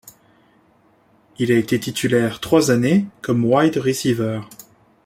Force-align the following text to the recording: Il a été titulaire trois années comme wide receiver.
Il 1.37 1.51
a 1.51 1.59
été 1.59 1.79
titulaire 1.79 2.39
trois 2.39 2.71
années 2.71 3.05
comme 3.21 3.45
wide 3.45 3.77
receiver. 3.77 4.41